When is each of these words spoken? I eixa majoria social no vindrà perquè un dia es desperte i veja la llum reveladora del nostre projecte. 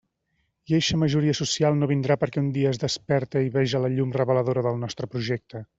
I 0.69 0.75
eixa 0.77 0.97
majoria 1.01 1.35
social 1.39 1.77
no 1.81 1.89
vindrà 1.91 2.17
perquè 2.23 2.43
un 2.45 2.49
dia 2.57 2.73
es 2.73 2.83
desperte 2.85 3.47
i 3.49 3.55
veja 3.59 3.85
la 3.87 3.95
llum 3.99 4.19
reveladora 4.23 4.69
del 4.69 4.85
nostre 4.87 5.15
projecte. 5.17 5.67